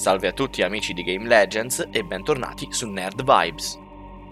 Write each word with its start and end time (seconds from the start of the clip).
Salve 0.00 0.28
a 0.28 0.32
tutti 0.32 0.62
amici 0.62 0.94
di 0.94 1.02
Game 1.02 1.28
Legends 1.28 1.86
e 1.92 2.02
bentornati 2.04 2.68
su 2.70 2.88
Nerd 2.88 3.22
Vibes. 3.22 3.78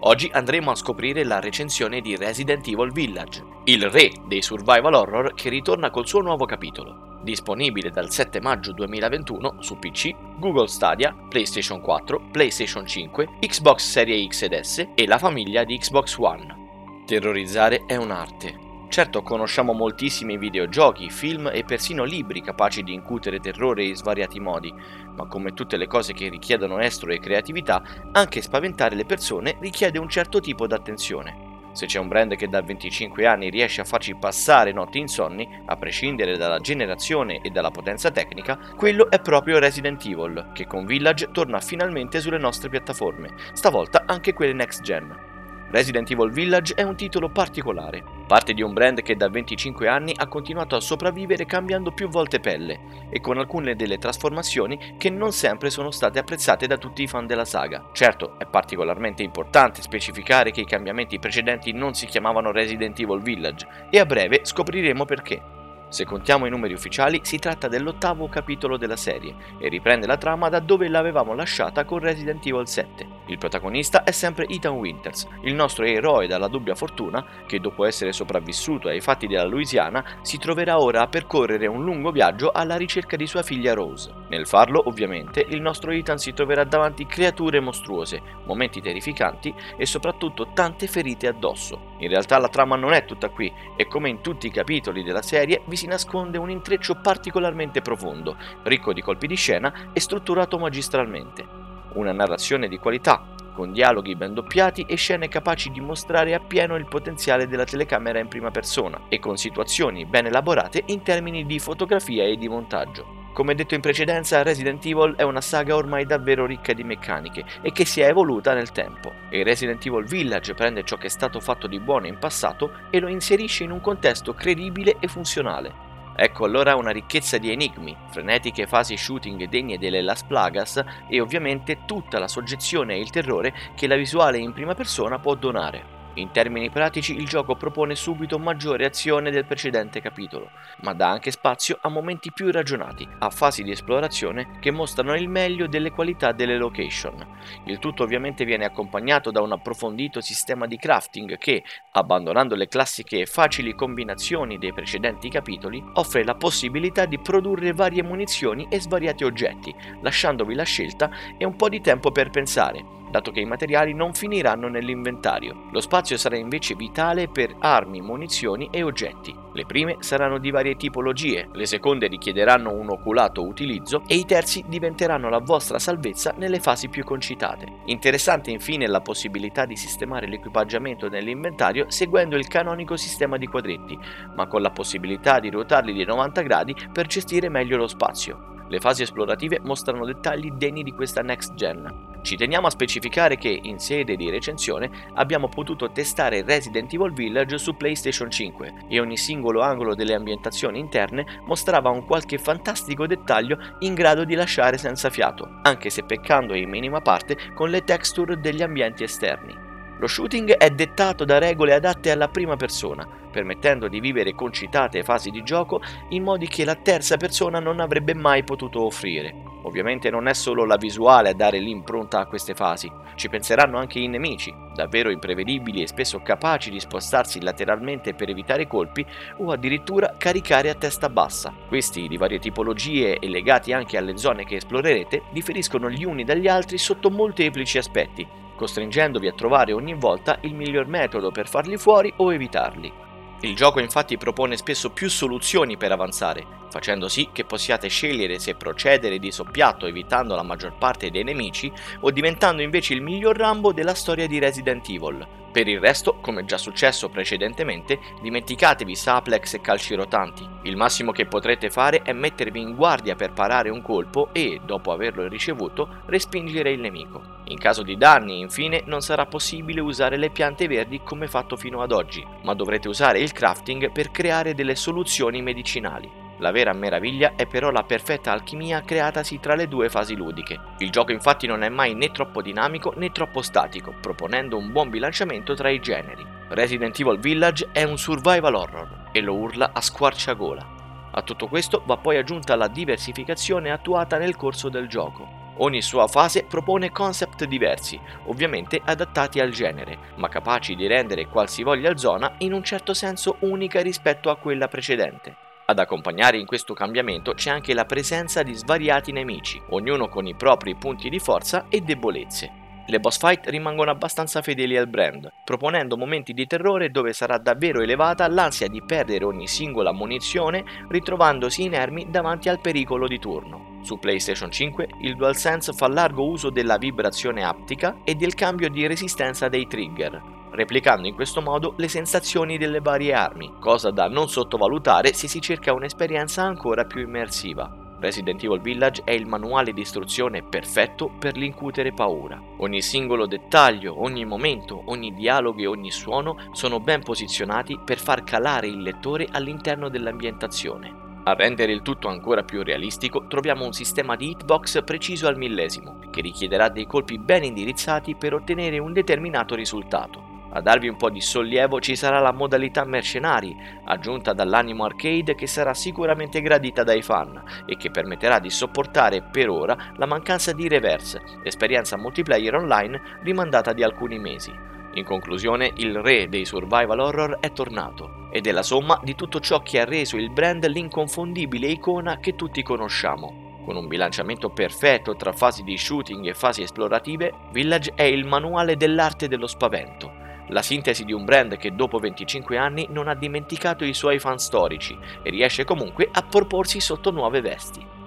Oggi 0.00 0.30
andremo 0.32 0.70
a 0.70 0.74
scoprire 0.74 1.24
la 1.24 1.40
recensione 1.40 2.00
di 2.00 2.16
Resident 2.16 2.66
Evil 2.66 2.90
Village, 2.90 3.44
il 3.64 3.90
re 3.90 4.10
dei 4.26 4.40
survival 4.40 4.94
horror 4.94 5.34
che 5.34 5.50
ritorna 5.50 5.90
col 5.90 6.06
suo 6.06 6.22
nuovo 6.22 6.46
capitolo. 6.46 7.20
Disponibile 7.22 7.90
dal 7.90 8.10
7 8.10 8.40
maggio 8.40 8.72
2021 8.72 9.56
su 9.60 9.78
PC, 9.78 10.14
Google 10.38 10.68
Stadia, 10.68 11.14
PlayStation 11.28 11.82
4, 11.82 12.28
PlayStation 12.32 12.86
5, 12.86 13.28
Xbox 13.38 13.90
Series 13.90 14.26
X 14.26 14.42
ed 14.44 14.58
S 14.58 14.86
e 14.94 15.06
la 15.06 15.18
famiglia 15.18 15.64
di 15.64 15.76
Xbox 15.76 16.16
One. 16.16 17.02
Terrorizzare 17.04 17.84
è 17.84 17.96
un'arte, 17.96 18.67
Certo 18.88 19.22
conosciamo 19.22 19.74
moltissimi 19.74 20.38
videogiochi, 20.38 21.10
film 21.10 21.50
e 21.52 21.62
persino 21.62 22.04
libri 22.04 22.40
capaci 22.40 22.82
di 22.82 22.94
incutere 22.94 23.38
terrore 23.38 23.84
in 23.84 23.94
svariati 23.94 24.40
modi, 24.40 24.72
ma 25.14 25.26
come 25.26 25.52
tutte 25.52 25.76
le 25.76 25.86
cose 25.86 26.14
che 26.14 26.30
richiedono 26.30 26.78
estro 26.78 27.12
e 27.12 27.20
creatività, 27.20 27.82
anche 28.12 28.40
spaventare 28.40 28.96
le 28.96 29.04
persone 29.04 29.58
richiede 29.60 29.98
un 29.98 30.08
certo 30.08 30.40
tipo 30.40 30.66
d'attenzione. 30.66 31.46
Se 31.72 31.84
c'è 31.84 31.98
un 31.98 32.08
brand 32.08 32.34
che 32.34 32.48
da 32.48 32.62
25 32.62 33.26
anni 33.26 33.50
riesce 33.50 33.82
a 33.82 33.84
farci 33.84 34.16
passare 34.16 34.72
notti 34.72 34.98
insonni, 34.98 35.46
a 35.66 35.76
prescindere 35.76 36.38
dalla 36.38 36.58
generazione 36.58 37.40
e 37.42 37.50
dalla 37.50 37.70
potenza 37.70 38.10
tecnica, 38.10 38.58
quello 38.74 39.10
è 39.10 39.20
proprio 39.20 39.58
Resident 39.58 40.04
Evil, 40.06 40.50
che 40.54 40.66
con 40.66 40.86
Village 40.86 41.28
torna 41.30 41.60
finalmente 41.60 42.20
sulle 42.20 42.38
nostre 42.38 42.70
piattaforme, 42.70 43.34
stavolta 43.52 44.04
anche 44.06 44.32
quelle 44.32 44.54
next 44.54 44.80
gen. 44.80 45.27
Resident 45.70 46.10
Evil 46.10 46.30
Village 46.30 46.72
è 46.74 46.82
un 46.82 46.96
titolo 46.96 47.28
particolare, 47.28 48.02
parte 48.26 48.54
di 48.54 48.62
un 48.62 48.72
brand 48.72 49.02
che 49.02 49.16
da 49.16 49.28
25 49.28 49.86
anni 49.86 50.14
ha 50.16 50.26
continuato 50.26 50.76
a 50.76 50.80
sopravvivere 50.80 51.44
cambiando 51.44 51.92
più 51.92 52.08
volte 52.08 52.40
pelle 52.40 53.06
e 53.10 53.20
con 53.20 53.36
alcune 53.36 53.76
delle 53.76 53.98
trasformazioni 53.98 54.94
che 54.96 55.10
non 55.10 55.32
sempre 55.32 55.68
sono 55.68 55.90
state 55.90 56.18
apprezzate 56.18 56.66
da 56.66 56.78
tutti 56.78 57.02
i 57.02 57.06
fan 57.06 57.26
della 57.26 57.44
saga. 57.44 57.90
Certo, 57.92 58.38
è 58.38 58.46
particolarmente 58.46 59.22
importante 59.22 59.82
specificare 59.82 60.52
che 60.52 60.62
i 60.62 60.66
cambiamenti 60.66 61.18
precedenti 61.18 61.72
non 61.72 61.92
si 61.92 62.06
chiamavano 62.06 62.50
Resident 62.50 62.98
Evil 62.98 63.20
Village 63.20 63.66
e 63.90 63.98
a 63.98 64.06
breve 64.06 64.40
scopriremo 64.44 65.04
perché. 65.04 65.57
Se 65.90 66.04
contiamo 66.04 66.44
i 66.44 66.50
numeri 66.50 66.74
ufficiali, 66.74 67.20
si 67.22 67.38
tratta 67.38 67.66
dell'ottavo 67.66 68.28
capitolo 68.28 68.76
della 68.76 68.96
serie 68.96 69.34
e 69.58 69.68
riprende 69.68 70.06
la 70.06 70.18
trama 70.18 70.50
da 70.50 70.60
dove 70.60 70.86
l'avevamo 70.86 71.32
lasciata 71.32 71.86
con 71.86 71.98
Resident 71.98 72.44
Evil 72.44 72.68
7. 72.68 73.06
Il 73.28 73.38
protagonista 73.38 74.04
è 74.04 74.10
sempre 74.10 74.46
Ethan 74.46 74.74
Winters, 74.74 75.26
il 75.42 75.54
nostro 75.54 75.86
eroe 75.86 76.26
dalla 76.26 76.48
dubbia 76.48 76.74
fortuna 76.74 77.24
che 77.46 77.58
dopo 77.58 77.86
essere 77.86 78.12
sopravvissuto 78.12 78.88
ai 78.88 79.00
fatti 79.00 79.26
della 79.26 79.46
Louisiana 79.46 80.04
si 80.20 80.36
troverà 80.36 80.78
ora 80.78 81.00
a 81.00 81.08
percorrere 81.08 81.66
un 81.66 81.82
lungo 81.82 82.10
viaggio 82.10 82.50
alla 82.50 82.76
ricerca 82.76 83.16
di 83.16 83.26
sua 83.26 83.42
figlia 83.42 83.72
Rose. 83.72 84.12
Nel 84.28 84.46
farlo, 84.46 84.82
ovviamente, 84.86 85.44
il 85.48 85.62
nostro 85.62 85.90
Ethan 85.90 86.18
si 86.18 86.34
troverà 86.34 86.64
davanti 86.64 87.06
creature 87.06 87.60
mostruose, 87.60 88.20
momenti 88.44 88.82
terrificanti 88.82 89.54
e 89.76 89.86
soprattutto 89.86 90.48
tante 90.52 90.86
ferite 90.86 91.28
addosso. 91.28 91.96
In 92.00 92.08
realtà 92.08 92.38
la 92.38 92.48
trama 92.48 92.76
non 92.76 92.92
è 92.92 93.06
tutta 93.06 93.30
qui 93.30 93.50
e 93.74 93.86
come 93.86 94.10
in 94.10 94.20
tutti 94.20 94.46
i 94.46 94.50
capitoli 94.50 95.02
della 95.02 95.22
serie 95.22 95.62
vi 95.64 95.76
si 95.78 95.86
nasconde 95.86 96.38
un 96.38 96.50
intreccio 96.50 96.96
particolarmente 96.96 97.82
profondo, 97.82 98.36
ricco 98.64 98.92
di 98.92 99.00
colpi 99.00 99.28
di 99.28 99.36
scena 99.36 99.72
e 99.92 100.00
strutturato 100.00 100.58
magistralmente. 100.58 101.46
Una 101.92 102.10
narrazione 102.10 102.66
di 102.66 102.78
qualità, 102.78 103.24
con 103.54 103.70
dialoghi 103.70 104.16
ben 104.16 104.34
doppiati 104.34 104.84
e 104.88 104.96
scene 104.96 105.28
capaci 105.28 105.70
di 105.70 105.80
mostrare 105.80 106.34
appieno 106.34 106.74
il 106.74 106.86
potenziale 106.86 107.46
della 107.46 107.64
telecamera 107.64 108.18
in 108.18 108.26
prima 108.26 108.50
persona 108.50 109.02
e 109.08 109.20
con 109.20 109.36
situazioni 109.36 110.04
ben 110.04 110.26
elaborate 110.26 110.82
in 110.86 111.02
termini 111.02 111.46
di 111.46 111.60
fotografia 111.60 112.24
e 112.24 112.36
di 112.36 112.48
montaggio. 112.48 113.17
Come 113.38 113.54
detto 113.54 113.76
in 113.76 113.80
precedenza, 113.80 114.42
Resident 114.42 114.84
Evil 114.84 115.14
è 115.14 115.22
una 115.22 115.40
saga 115.40 115.76
ormai 115.76 116.04
davvero 116.04 116.44
ricca 116.44 116.72
di 116.72 116.82
meccaniche 116.82 117.44
e 117.60 117.70
che 117.70 117.84
si 117.84 118.00
è 118.00 118.08
evoluta 118.08 118.52
nel 118.52 118.72
tempo, 118.72 119.12
e 119.30 119.44
Resident 119.44 119.86
Evil 119.86 120.06
Village 120.06 120.54
prende 120.54 120.82
ciò 120.82 120.96
che 120.96 121.06
è 121.06 121.08
stato 121.08 121.38
fatto 121.38 121.68
di 121.68 121.78
buono 121.78 122.08
in 122.08 122.18
passato 122.18 122.88
e 122.90 122.98
lo 122.98 123.06
inserisce 123.06 123.62
in 123.62 123.70
un 123.70 123.80
contesto 123.80 124.34
credibile 124.34 124.96
e 124.98 125.06
funzionale. 125.06 125.72
Ecco 126.16 126.46
allora 126.46 126.74
una 126.74 126.90
ricchezza 126.90 127.38
di 127.38 127.52
enigmi, 127.52 127.96
frenetiche 128.10 128.66
fasi 128.66 128.96
shooting 128.96 129.44
degne 129.44 129.78
delle 129.78 130.02
Las 130.02 130.24
Plagas 130.24 130.82
e 131.08 131.20
ovviamente 131.20 131.84
tutta 131.86 132.18
la 132.18 132.26
soggezione 132.26 132.94
e 132.94 133.00
il 133.00 133.10
terrore 133.10 133.54
che 133.76 133.86
la 133.86 133.94
visuale 133.94 134.38
in 134.38 134.52
prima 134.52 134.74
persona 134.74 135.20
può 135.20 135.36
donare. 135.36 135.97
In 136.18 136.32
termini 136.32 136.68
pratici 136.68 137.14
il 137.14 137.28
gioco 137.28 137.54
propone 137.54 137.94
subito 137.94 138.40
maggiore 138.40 138.84
azione 138.84 139.30
del 139.30 139.44
precedente 139.44 140.00
capitolo, 140.00 140.50
ma 140.82 140.92
dà 140.92 141.08
anche 141.08 141.30
spazio 141.30 141.78
a 141.80 141.88
momenti 141.88 142.32
più 142.32 142.50
ragionati, 142.50 143.08
a 143.20 143.30
fasi 143.30 143.62
di 143.62 143.70
esplorazione 143.70 144.58
che 144.58 144.72
mostrano 144.72 145.14
il 145.14 145.28
meglio 145.28 145.68
delle 145.68 145.92
qualità 145.92 146.32
delle 146.32 146.58
location. 146.58 147.24
Il 147.66 147.78
tutto 147.78 148.02
ovviamente 148.02 148.44
viene 148.44 148.64
accompagnato 148.64 149.30
da 149.30 149.42
un 149.42 149.52
approfondito 149.52 150.20
sistema 150.20 150.66
di 150.66 150.76
crafting 150.76 151.38
che, 151.38 151.62
abbandonando 151.92 152.56
le 152.56 152.66
classiche 152.66 153.20
e 153.20 153.26
facili 153.26 153.76
combinazioni 153.76 154.58
dei 154.58 154.72
precedenti 154.72 155.28
capitoli, 155.28 155.80
offre 155.94 156.24
la 156.24 156.34
possibilità 156.34 157.04
di 157.04 157.20
produrre 157.20 157.72
varie 157.72 158.02
munizioni 158.02 158.66
e 158.68 158.80
svariati 158.80 159.22
oggetti, 159.22 159.72
lasciandovi 160.02 160.56
la 160.56 160.64
scelta 160.64 161.10
e 161.38 161.44
un 161.44 161.54
po' 161.54 161.68
di 161.68 161.80
tempo 161.80 162.10
per 162.10 162.30
pensare 162.30 162.97
dato 163.10 163.30
che 163.30 163.40
i 163.40 163.44
materiali 163.44 163.94
non 163.94 164.14
finiranno 164.14 164.68
nell'inventario. 164.68 165.68
Lo 165.70 165.80
spazio 165.80 166.16
sarà 166.16 166.36
invece 166.36 166.74
vitale 166.74 167.28
per 167.28 167.54
armi, 167.58 168.00
munizioni 168.00 168.68
e 168.70 168.82
oggetti. 168.82 169.34
Le 169.52 169.64
prime 169.64 169.96
saranno 170.00 170.38
di 170.38 170.50
varie 170.50 170.76
tipologie, 170.76 171.48
le 171.52 171.66
seconde 171.66 172.06
richiederanno 172.06 172.72
un 172.72 172.90
oculato 172.90 173.44
utilizzo 173.44 174.02
e 174.06 174.14
i 174.14 174.24
terzi 174.24 174.64
diventeranno 174.68 175.28
la 175.28 175.40
vostra 175.40 175.78
salvezza 175.78 176.34
nelle 176.36 176.60
fasi 176.60 176.88
più 176.88 177.04
concitate. 177.04 177.66
Interessante 177.86 178.50
infine 178.50 178.86
la 178.86 179.00
possibilità 179.00 179.64
di 179.64 179.76
sistemare 179.76 180.28
l'equipaggiamento 180.28 181.08
nell'inventario 181.08 181.90
seguendo 181.90 182.36
il 182.36 182.46
canonico 182.46 182.96
sistema 182.96 183.36
di 183.36 183.46
quadretti, 183.46 183.98
ma 184.36 184.46
con 184.46 184.62
la 184.62 184.70
possibilità 184.70 185.40
di 185.40 185.50
ruotarli 185.50 185.92
di 185.92 186.04
90 186.04 186.42
gradi 186.42 186.74
per 186.92 187.06
gestire 187.06 187.48
meglio 187.48 187.76
lo 187.76 187.88
spazio. 187.88 188.56
Le 188.68 188.80
fasi 188.80 189.02
esplorative 189.02 189.60
mostrano 189.62 190.04
dettagli 190.04 190.50
degni 190.50 190.82
di 190.82 190.92
questa 190.92 191.22
next 191.22 191.54
gen. 191.54 192.07
Ci 192.20 192.36
teniamo 192.36 192.66
a 192.66 192.70
specificare 192.70 193.38
che, 193.38 193.58
in 193.62 193.78
sede 193.78 194.16
di 194.16 194.28
recensione, 194.28 194.90
abbiamo 195.14 195.48
potuto 195.48 195.90
testare 195.90 196.42
Resident 196.42 196.92
Evil 196.92 197.12
Village 197.12 197.58
su 197.58 197.76
PlayStation 197.76 198.30
5 198.30 198.74
e 198.88 199.00
ogni 199.00 199.16
singolo 199.16 199.62
angolo 199.62 199.94
delle 199.94 200.14
ambientazioni 200.14 200.78
interne 200.78 201.42
mostrava 201.46 201.90
un 201.90 202.04
qualche 202.04 202.38
fantastico 202.38 203.06
dettaglio 203.06 203.58
in 203.80 203.94
grado 203.94 204.24
di 204.24 204.34
lasciare 204.34 204.78
senza 204.78 205.10
fiato, 205.10 205.60
anche 205.62 205.90
se 205.90 206.04
peccando 206.04 206.54
in 206.54 206.68
minima 206.68 207.00
parte 207.00 207.36
con 207.54 207.70
le 207.70 207.84
texture 207.84 208.40
degli 208.40 208.62
ambienti 208.62 209.04
esterni. 209.04 209.66
Lo 209.98 210.06
shooting 210.06 210.52
è 210.52 210.70
dettato 210.70 211.24
da 211.24 211.38
regole 211.38 211.74
adatte 211.74 212.10
alla 212.10 212.28
prima 212.28 212.56
persona, 212.56 213.06
permettendo 213.30 213.88
di 213.88 214.00
vivere 214.00 214.34
concitate 214.34 215.02
fasi 215.02 215.30
di 215.30 215.42
gioco 215.42 215.80
in 216.10 216.22
modi 216.22 216.46
che 216.46 216.64
la 216.64 216.76
terza 216.76 217.16
persona 217.16 217.58
non 217.58 217.80
avrebbe 217.80 218.14
mai 218.14 218.44
potuto 218.44 218.84
offrire. 218.84 219.47
Ovviamente 219.62 220.10
non 220.10 220.28
è 220.28 220.34
solo 220.34 220.64
la 220.64 220.76
visuale 220.76 221.30
a 221.30 221.34
dare 221.34 221.58
l'impronta 221.58 222.20
a 222.20 222.26
queste 222.26 222.54
fasi, 222.54 222.90
ci 223.16 223.28
penseranno 223.28 223.78
anche 223.78 223.98
i 223.98 224.06
nemici, 224.06 224.54
davvero 224.72 225.10
imprevedibili 225.10 225.82
e 225.82 225.88
spesso 225.88 226.20
capaci 226.20 226.70
di 226.70 226.78
spostarsi 226.78 227.42
lateralmente 227.42 228.14
per 228.14 228.28
evitare 228.28 228.68
colpi 228.68 229.04
o 229.38 229.50
addirittura 229.50 230.14
caricare 230.16 230.70
a 230.70 230.74
testa 230.74 231.08
bassa. 231.08 231.52
Questi, 231.66 232.06
di 232.06 232.16
varie 232.16 232.38
tipologie 232.38 233.18
e 233.18 233.28
legati 233.28 233.72
anche 233.72 233.96
alle 233.96 234.16
zone 234.16 234.44
che 234.44 234.56
esplorerete, 234.56 235.22
differiscono 235.32 235.90
gli 235.90 236.04
uni 236.04 236.22
dagli 236.22 236.46
altri 236.46 236.78
sotto 236.78 237.10
molteplici 237.10 237.78
aspetti, 237.78 238.26
costringendovi 238.54 239.26
a 239.26 239.32
trovare 239.32 239.72
ogni 239.72 239.94
volta 239.94 240.38
il 240.42 240.54
miglior 240.54 240.86
metodo 240.86 241.32
per 241.32 241.48
farli 241.48 241.76
fuori 241.76 242.12
o 242.16 242.32
evitarli. 242.32 242.92
Il 243.40 243.54
gioco 243.54 243.80
infatti 243.80 244.16
propone 244.16 244.56
spesso 244.56 244.90
più 244.90 245.08
soluzioni 245.08 245.76
per 245.76 245.92
avanzare, 245.92 246.57
facendo 246.68 247.08
sì 247.08 247.28
che 247.32 247.44
possiate 247.44 247.88
scegliere 247.88 248.38
se 248.38 248.54
procedere 248.54 249.18
di 249.18 249.30
soppiatto 249.30 249.86
evitando 249.86 250.34
la 250.34 250.42
maggior 250.42 250.76
parte 250.76 251.10
dei 251.10 251.24
nemici 251.24 251.72
o 252.00 252.10
diventando 252.10 252.62
invece 252.62 252.94
il 252.94 253.02
miglior 253.02 253.36
Rambo 253.36 253.72
della 253.72 253.94
storia 253.94 254.26
di 254.26 254.38
Resident 254.38 254.88
Evil, 254.88 255.26
per 255.50 255.66
il 255.66 255.80
resto, 255.80 256.18
come 256.20 256.44
già 256.44 256.58
successo 256.58 257.08
precedentemente, 257.08 257.98
dimenticatevi 258.20 258.94
saplex 258.94 259.54
e 259.54 259.60
calci 259.60 259.94
rotanti. 259.94 260.46
Il 260.62 260.76
massimo 260.76 261.10
che 261.10 261.26
potrete 261.26 261.70
fare 261.70 262.02
è 262.02 262.12
mettervi 262.12 262.60
in 262.60 262.74
guardia 262.74 263.16
per 263.16 263.32
parare 263.32 263.70
un 263.70 263.80
colpo 263.80 264.28
e, 264.32 264.60
dopo 264.64 264.92
averlo 264.92 265.26
ricevuto, 265.26 266.02
respingere 266.06 266.70
il 266.70 266.80
nemico. 266.80 267.36
In 267.46 267.58
caso 267.58 267.82
di 267.82 267.96
danni, 267.96 268.40
infine, 268.40 268.82
non 268.86 269.00
sarà 269.00 269.24
possibile 269.24 269.80
usare 269.80 270.18
le 270.18 270.30
piante 270.30 270.68
verdi 270.68 271.00
come 271.02 271.28
fatto 271.28 271.56
fino 271.56 271.80
ad 271.80 271.92
oggi, 271.92 272.24
ma 272.42 272.54
dovrete 272.54 272.88
usare 272.88 273.18
il 273.18 273.32
crafting 273.32 273.90
per 273.90 274.10
creare 274.10 274.54
delle 274.54 274.74
soluzioni 274.74 275.40
medicinali. 275.40 276.17
La 276.40 276.52
vera 276.52 276.72
meraviglia 276.72 277.32
è 277.34 277.46
però 277.46 277.70
la 277.70 277.82
perfetta 277.82 278.30
alchimia 278.30 278.82
creatasi 278.82 279.40
tra 279.40 279.56
le 279.56 279.66
due 279.66 279.88
fasi 279.88 280.14
ludiche. 280.14 280.58
Il 280.78 280.90
gioco 280.90 281.10
infatti 281.10 281.48
non 281.48 281.62
è 281.62 281.68
mai 281.68 281.94
né 281.94 282.12
troppo 282.12 282.42
dinamico 282.42 282.92
né 282.96 283.10
troppo 283.10 283.42
statico, 283.42 283.92
proponendo 284.00 284.56
un 284.56 284.70
buon 284.70 284.88
bilanciamento 284.88 285.54
tra 285.54 285.68
i 285.68 285.80
generi. 285.80 286.24
Resident 286.50 286.98
Evil 287.00 287.18
Village 287.18 287.70
è 287.72 287.82
un 287.82 287.98
survival 287.98 288.54
horror 288.54 289.08
e 289.10 289.20
lo 289.20 289.34
urla 289.34 289.70
a 289.72 289.80
squarciagola. 289.80 290.76
A 291.10 291.22
tutto 291.22 291.48
questo 291.48 291.82
va 291.84 291.96
poi 291.96 292.18
aggiunta 292.18 292.54
la 292.54 292.68
diversificazione 292.68 293.72
attuata 293.72 294.16
nel 294.16 294.36
corso 294.36 294.68
del 294.68 294.86
gioco. 294.86 295.46
Ogni 295.56 295.82
sua 295.82 296.06
fase 296.06 296.44
propone 296.44 296.92
concept 296.92 297.44
diversi, 297.46 297.98
ovviamente 298.26 298.80
adattati 298.84 299.40
al 299.40 299.50
genere, 299.50 299.98
ma 300.14 300.28
capaci 300.28 300.76
di 300.76 300.86
rendere 300.86 301.26
qualsivoglia 301.26 301.96
zona 301.96 302.34
in 302.38 302.52
un 302.52 302.62
certo 302.62 302.94
senso 302.94 303.38
unica 303.40 303.80
rispetto 303.80 304.30
a 304.30 304.36
quella 304.36 304.68
precedente. 304.68 305.47
Ad 305.70 305.78
accompagnare 305.78 306.38
in 306.38 306.46
questo 306.46 306.72
cambiamento 306.72 307.34
c'è 307.34 307.50
anche 307.50 307.74
la 307.74 307.84
presenza 307.84 308.42
di 308.42 308.54
svariati 308.54 309.12
nemici, 309.12 309.60
ognuno 309.68 310.08
con 310.08 310.26
i 310.26 310.34
propri 310.34 310.74
punti 310.74 311.10
di 311.10 311.18
forza 311.18 311.66
e 311.68 311.82
debolezze. 311.82 312.50
Le 312.86 313.00
boss 313.00 313.18
fight 313.18 313.46
rimangono 313.48 313.90
abbastanza 313.90 314.40
fedeli 314.40 314.78
al 314.78 314.88
brand, 314.88 315.30
proponendo 315.44 315.98
momenti 315.98 316.32
di 316.32 316.46
terrore 316.46 316.90
dove 316.90 317.12
sarà 317.12 317.36
davvero 317.36 317.82
elevata 317.82 318.26
l'ansia 318.28 318.66
di 318.66 318.82
perdere 318.82 319.26
ogni 319.26 319.46
singola 319.46 319.92
munizione 319.92 320.64
ritrovandosi 320.88 321.64
inermi 321.64 322.06
davanti 322.08 322.48
al 322.48 322.62
pericolo 322.62 323.06
di 323.06 323.18
turno. 323.18 323.80
Su 323.82 323.98
PlayStation 323.98 324.50
5 324.50 324.88
il 325.02 325.16
DualSense 325.16 325.74
fa 325.74 325.86
largo 325.86 326.26
uso 326.26 326.48
della 326.48 326.78
vibrazione 326.78 327.44
aptica 327.44 327.98
e 328.04 328.14
del 328.14 328.32
cambio 328.32 328.70
di 328.70 328.86
resistenza 328.86 329.48
dei 329.48 329.66
trigger, 329.66 330.37
replicando 330.58 331.06
in 331.06 331.14
questo 331.14 331.40
modo 331.40 331.74
le 331.76 331.86
sensazioni 331.86 332.58
delle 332.58 332.80
varie 332.80 333.12
armi, 333.12 333.54
cosa 333.60 333.92
da 333.92 334.08
non 334.08 334.28
sottovalutare 334.28 335.14
se 335.14 335.28
si 335.28 335.40
cerca 335.40 335.72
un'esperienza 335.72 336.42
ancora 336.42 336.84
più 336.84 337.00
immersiva. 337.00 337.72
Resident 338.00 338.42
Evil 338.42 338.60
Village 338.60 339.02
è 339.04 339.12
il 339.12 339.26
manuale 339.26 339.72
di 339.72 339.82
istruzione 339.82 340.42
perfetto 340.42 341.12
per 341.16 341.36
l'incutere 341.36 341.92
paura. 341.92 342.40
Ogni 342.58 342.82
singolo 342.82 343.26
dettaglio, 343.26 344.02
ogni 344.02 344.24
momento, 344.24 344.82
ogni 344.86 345.14
dialogo 345.14 345.60
e 345.60 345.66
ogni 345.66 345.92
suono 345.92 346.36
sono 346.50 346.80
ben 346.80 347.02
posizionati 347.02 347.78
per 347.84 347.98
far 347.98 348.24
calare 348.24 348.66
il 348.66 348.82
lettore 348.82 349.28
all'interno 349.30 349.88
dell'ambientazione. 349.88 351.06
A 351.22 351.34
rendere 351.34 351.72
il 351.72 351.82
tutto 351.82 352.08
ancora 352.08 352.42
più 352.42 352.64
realistico 352.64 353.26
troviamo 353.28 353.64
un 353.64 353.72
sistema 353.72 354.16
di 354.16 354.30
hitbox 354.30 354.82
preciso 354.82 355.28
al 355.28 355.36
millesimo, 355.36 355.98
che 356.10 356.20
richiederà 356.20 356.68
dei 356.68 356.86
colpi 356.86 357.18
ben 357.18 357.44
indirizzati 357.44 358.16
per 358.16 358.34
ottenere 358.34 358.78
un 358.78 358.92
determinato 358.92 359.54
risultato. 359.54 360.27
A 360.50 360.62
darvi 360.62 360.88
un 360.88 360.96
po' 360.96 361.10
di 361.10 361.20
sollievo 361.20 361.78
ci 361.78 361.94
sarà 361.94 362.20
la 362.20 362.32
modalità 362.32 362.84
mercenari, 362.84 363.54
aggiunta 363.84 364.32
dall'Animo 364.32 364.84
Arcade 364.84 365.34
che 365.34 365.46
sarà 365.46 365.74
sicuramente 365.74 366.40
gradita 366.40 366.84
dai 366.84 367.02
fan 367.02 367.42
e 367.66 367.76
che 367.76 367.90
permetterà 367.90 368.38
di 368.38 368.48
sopportare 368.48 369.22
per 369.22 369.50
ora 369.50 369.92
la 369.96 370.06
mancanza 370.06 370.52
di 370.52 370.66
Reverse, 370.66 371.20
esperienza 371.42 371.98
multiplayer 371.98 372.54
online 372.54 373.00
rimandata 373.22 373.74
di 373.74 373.82
alcuni 373.82 374.18
mesi. 374.18 374.50
In 374.94 375.04
conclusione, 375.04 375.70
il 375.76 375.98
re 375.98 376.28
dei 376.28 376.46
survival 376.46 376.98
horror 376.98 377.38
è 377.40 377.52
tornato 377.52 378.28
ed 378.30 378.46
è 378.46 378.52
la 378.52 378.62
somma 378.62 378.98
di 379.04 379.14
tutto 379.14 379.40
ciò 379.40 379.60
che 379.60 379.80
ha 379.80 379.84
reso 379.84 380.16
il 380.16 380.30
brand 380.30 380.66
l'inconfondibile 380.66 381.66
icona 381.66 382.18
che 382.20 382.34
tutti 382.34 382.62
conosciamo. 382.62 383.60
Con 383.66 383.76
un 383.76 383.86
bilanciamento 383.86 384.48
perfetto 384.48 385.14
tra 385.14 385.32
fasi 385.32 385.62
di 385.62 385.76
shooting 385.76 386.26
e 386.26 386.32
fasi 386.32 386.62
esplorative, 386.62 387.34
Village 387.52 387.92
è 387.94 388.04
il 388.04 388.26
manuale 388.26 388.76
dell'arte 388.76 389.28
dello 389.28 389.46
spavento 389.46 390.17
la 390.48 390.62
sintesi 390.62 391.04
di 391.04 391.12
un 391.12 391.24
brand 391.24 391.56
che 391.56 391.74
dopo 391.74 391.98
25 391.98 392.56
anni 392.56 392.86
non 392.90 393.08
ha 393.08 393.14
dimenticato 393.14 393.84
i 393.84 393.94
suoi 393.94 394.18
fan 394.18 394.38
storici 394.38 394.98
e 395.22 395.30
riesce 395.30 395.64
comunque 395.64 396.08
a 396.10 396.22
proporsi 396.22 396.80
sotto 396.80 397.10
nuove 397.10 397.40
vesti. 397.40 397.97